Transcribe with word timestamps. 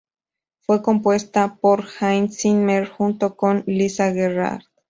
Fue 0.61 0.81
compuesta 0.81 1.57
por 1.61 1.85
Hans 1.99 2.35
Zimmer 2.39 2.89
junto 2.89 3.35
con 3.37 3.63
Lisa 3.67 4.11
Gerrard. 4.11 4.63